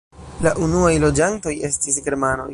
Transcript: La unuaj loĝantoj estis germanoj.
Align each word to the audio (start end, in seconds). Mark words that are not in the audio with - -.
La 0.45 0.53
unuaj 0.67 0.95
loĝantoj 1.05 1.55
estis 1.71 2.05
germanoj. 2.09 2.49